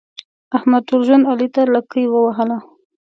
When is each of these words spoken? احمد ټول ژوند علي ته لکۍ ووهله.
احمد 0.57 0.81
ټول 0.89 1.01
ژوند 1.07 1.27
علي 1.31 1.47
ته 1.55 1.61
لکۍ 1.73 2.05
ووهله. 2.09 2.57